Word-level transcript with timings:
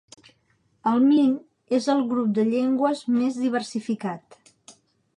El 0.91 1.03
min 1.09 1.35
és 1.79 1.91
el 1.97 2.03
grup 2.15 2.33
de 2.39 2.49
llengües 2.49 3.07
més 3.19 3.41
diversificat. 3.45 4.43